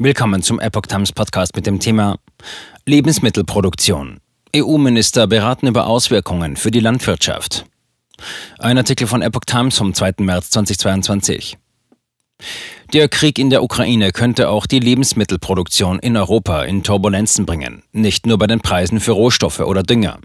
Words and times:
Willkommen 0.00 0.44
zum 0.44 0.60
Epoch 0.60 0.82
Times 0.82 1.10
Podcast 1.10 1.56
mit 1.56 1.66
dem 1.66 1.80
Thema 1.80 2.20
Lebensmittelproduktion. 2.86 4.20
EU-Minister 4.54 5.26
beraten 5.26 5.66
über 5.66 5.88
Auswirkungen 5.88 6.54
für 6.54 6.70
die 6.70 6.78
Landwirtschaft. 6.78 7.66
Ein 8.60 8.78
Artikel 8.78 9.08
von 9.08 9.22
Epoch 9.22 9.44
Times 9.44 9.76
vom 9.76 9.92
2. 9.92 10.12
März 10.18 10.50
2022. 10.50 11.58
Der 12.92 13.08
Krieg 13.08 13.40
in 13.40 13.50
der 13.50 13.64
Ukraine 13.64 14.12
könnte 14.12 14.50
auch 14.50 14.66
die 14.66 14.78
Lebensmittelproduktion 14.78 15.98
in 15.98 16.16
Europa 16.16 16.62
in 16.62 16.84
Turbulenzen 16.84 17.44
bringen, 17.44 17.82
nicht 17.90 18.24
nur 18.24 18.38
bei 18.38 18.46
den 18.46 18.60
Preisen 18.60 19.00
für 19.00 19.10
Rohstoffe 19.10 19.58
oder 19.58 19.82
Dünger. 19.82 20.20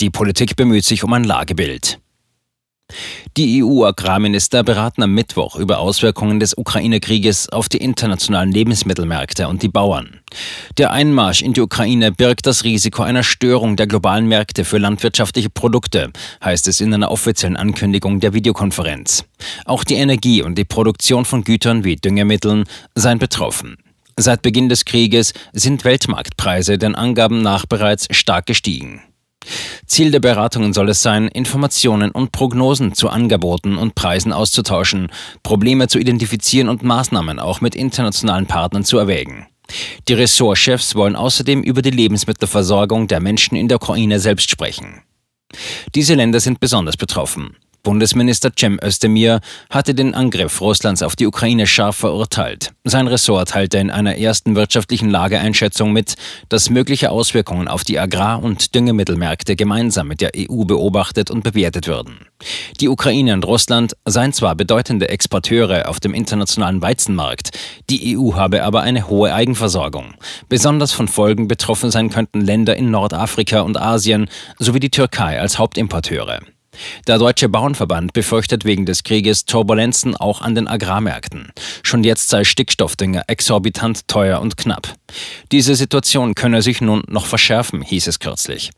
Die 0.00 0.08
Politik 0.08 0.56
bemüht 0.56 0.86
sich 0.86 1.04
um 1.04 1.12
ein 1.12 1.24
Lagebild. 1.24 2.00
Die 3.36 3.62
EU-Agrarminister 3.62 4.62
beraten 4.62 5.02
am 5.02 5.14
Mittwoch 5.14 5.56
über 5.56 5.78
Auswirkungen 5.78 6.40
des 6.40 6.56
Ukraine-Krieges 6.56 7.48
auf 7.50 7.68
die 7.68 7.78
internationalen 7.78 8.52
Lebensmittelmärkte 8.52 9.48
und 9.48 9.62
die 9.62 9.68
Bauern. 9.68 10.20
Der 10.78 10.90
Einmarsch 10.92 11.42
in 11.42 11.52
die 11.52 11.60
Ukraine 11.60 12.12
birgt 12.12 12.46
das 12.46 12.64
Risiko 12.64 13.02
einer 13.02 13.22
Störung 13.22 13.76
der 13.76 13.86
globalen 13.86 14.26
Märkte 14.26 14.64
für 14.64 14.78
landwirtschaftliche 14.78 15.50
Produkte, 15.50 16.10
heißt 16.44 16.68
es 16.68 16.80
in 16.80 16.94
einer 16.94 17.10
offiziellen 17.10 17.56
Ankündigung 17.56 18.20
der 18.20 18.32
Videokonferenz. 18.32 19.24
Auch 19.64 19.84
die 19.84 19.94
Energie 19.94 20.42
und 20.42 20.56
die 20.56 20.64
Produktion 20.64 21.24
von 21.24 21.44
Gütern 21.44 21.84
wie 21.84 21.96
Düngemitteln 21.96 22.64
seien 22.94 23.18
betroffen. 23.18 23.76
Seit 24.16 24.42
Beginn 24.42 24.68
des 24.68 24.84
Krieges 24.84 25.32
sind 25.52 25.84
Weltmarktpreise 25.84 26.76
den 26.76 26.94
Angaben 26.94 27.42
nach 27.42 27.64
bereits 27.64 28.06
stark 28.10 28.46
gestiegen. 28.46 29.00
Ziel 29.90 30.12
der 30.12 30.20
Beratungen 30.20 30.72
soll 30.72 30.88
es 30.88 31.02
sein, 31.02 31.26
Informationen 31.26 32.12
und 32.12 32.30
Prognosen 32.30 32.94
zu 32.94 33.08
Angeboten 33.08 33.76
und 33.76 33.96
Preisen 33.96 34.32
auszutauschen, 34.32 35.10
Probleme 35.42 35.88
zu 35.88 35.98
identifizieren 35.98 36.68
und 36.68 36.84
Maßnahmen 36.84 37.40
auch 37.40 37.60
mit 37.60 37.74
internationalen 37.74 38.46
Partnern 38.46 38.84
zu 38.84 38.98
erwägen. 38.98 39.48
Die 40.06 40.12
Ressortchefs 40.12 40.94
wollen 40.94 41.16
außerdem 41.16 41.64
über 41.64 41.82
die 41.82 41.90
Lebensmittelversorgung 41.90 43.08
der 43.08 43.18
Menschen 43.18 43.56
in 43.56 43.66
der 43.66 43.78
Ukraine 43.82 44.20
selbst 44.20 44.48
sprechen. 44.48 45.02
Diese 45.96 46.14
Länder 46.14 46.38
sind 46.38 46.60
besonders 46.60 46.96
betroffen. 46.96 47.56
Bundesminister 47.82 48.50
Cem 48.54 48.78
Özdemir 48.82 49.40
hatte 49.70 49.94
den 49.94 50.14
Angriff 50.14 50.60
Russlands 50.60 51.02
auf 51.02 51.16
die 51.16 51.26
Ukraine 51.26 51.66
scharf 51.66 51.96
verurteilt. 51.96 52.72
Sein 52.84 53.06
Ressort 53.06 53.50
teilte 53.50 53.78
in 53.78 53.90
einer 53.90 54.16
ersten 54.16 54.54
wirtschaftlichen 54.54 55.08
Lageeinschätzung 55.08 55.92
mit, 55.92 56.16
dass 56.48 56.70
mögliche 56.70 57.10
Auswirkungen 57.10 57.68
auf 57.68 57.84
die 57.84 57.98
Agrar- 57.98 58.42
und 58.42 58.74
Düngemittelmärkte 58.74 59.56
gemeinsam 59.56 60.08
mit 60.08 60.20
der 60.20 60.32
EU 60.36 60.64
beobachtet 60.64 61.30
und 61.30 61.42
bewertet 61.42 61.86
würden. 61.86 62.26
Die 62.80 62.88
Ukraine 62.88 63.34
und 63.34 63.46
Russland 63.46 63.96
seien 64.04 64.32
zwar 64.32 64.54
bedeutende 64.54 65.08
Exporteure 65.08 65.88
auf 65.88 66.00
dem 66.00 66.14
internationalen 66.14 66.82
Weizenmarkt, 66.82 67.50
die 67.88 68.16
EU 68.16 68.34
habe 68.34 68.62
aber 68.64 68.82
eine 68.82 69.08
hohe 69.08 69.32
Eigenversorgung. 69.32 70.14
Besonders 70.48 70.92
von 70.92 71.08
Folgen 71.08 71.48
betroffen 71.48 71.90
sein 71.90 72.10
könnten 72.10 72.40
Länder 72.40 72.76
in 72.76 72.90
Nordafrika 72.90 73.60
und 73.60 73.78
Asien 73.78 74.28
sowie 74.58 74.80
die 74.80 74.90
Türkei 74.90 75.40
als 75.40 75.58
Hauptimporteure. 75.58 76.40
Der 77.06 77.18
Deutsche 77.18 77.48
Bauernverband 77.48 78.12
befürchtet 78.12 78.64
wegen 78.64 78.86
des 78.86 79.02
Krieges 79.02 79.44
Turbulenzen 79.44 80.16
auch 80.16 80.40
an 80.40 80.54
den 80.54 80.68
Agrarmärkten. 80.68 81.52
Schon 81.82 82.04
jetzt 82.04 82.28
sei 82.28 82.44
Stickstoffdünger 82.44 83.24
exorbitant 83.26 84.06
teuer 84.06 84.40
und 84.40 84.56
knapp. 84.56 84.94
Diese 85.50 85.74
Situation 85.74 86.34
könne 86.34 86.62
sich 86.62 86.80
nun 86.80 87.02
noch 87.08 87.26
verschärfen, 87.26 87.82
hieß 87.82 88.06
es 88.06 88.20
kürzlich. 88.20 88.70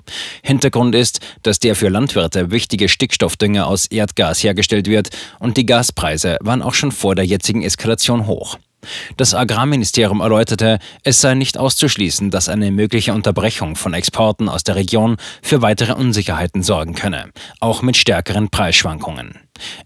Hintergrund 0.42 0.94
ist, 0.94 1.20
dass 1.42 1.58
der 1.58 1.76
für 1.76 1.88
Landwirte 1.88 2.50
wichtige 2.50 2.88
Stickstoffdünger 2.88 3.66
aus 3.66 3.86
Erdgas 3.86 4.42
hergestellt 4.42 4.86
wird 4.86 5.10
und 5.38 5.56
die 5.56 5.66
Gaspreise 5.66 6.38
waren 6.40 6.62
auch 6.62 6.74
schon 6.74 6.92
vor 6.92 7.14
der 7.14 7.26
jetzigen 7.26 7.62
Eskalation 7.62 8.26
hoch. 8.26 8.56
Das 9.16 9.34
Agrarministerium 9.34 10.20
erläuterte, 10.20 10.78
es 11.05 11.20
sei 11.20 11.34
nicht 11.34 11.58
auszuschließen, 11.58 12.30
dass 12.30 12.48
eine 12.48 12.70
mögliche 12.70 13.14
Unterbrechung 13.14 13.77
von 13.77 13.94
Exporten 13.94 14.48
aus 14.48 14.64
der 14.64 14.77
Region 14.77 15.16
für 15.42 15.62
weitere 15.62 15.92
Unsicherheiten 15.92 16.62
sorgen 16.62 16.94
könne, 16.94 17.30
auch 17.60 17.83
mit 17.83 17.97
stärkeren 17.97 18.48
Preisschwankungen. 18.48 19.38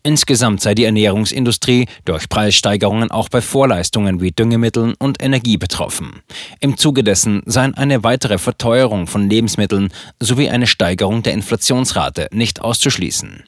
Insgesamt 0.02 0.62
sei 0.62 0.74
die 0.74 0.84
Ernährungsindustrie 0.84 1.86
durch 2.04 2.28
Preissteigerungen 2.28 3.10
auch 3.10 3.28
bei 3.28 3.40
Vorleistungen 3.40 4.20
wie 4.20 4.32
Düngemitteln 4.32 4.94
und 4.98 5.22
Energie 5.22 5.58
betroffen. 5.58 6.22
Im 6.60 6.76
Zuge 6.78 7.04
dessen 7.04 7.42
seien 7.46 7.74
eine 7.74 8.02
weitere 8.02 8.38
Verteuerung 8.38 9.06
von 9.06 9.28
Lebensmitteln 9.28 9.92
sowie 10.20 10.48
eine 10.48 10.66
Steigerung 10.66 11.22
der 11.22 11.34
Inflationsrate 11.34 12.28
nicht 12.32 12.62
auszuschließen. 12.62 13.44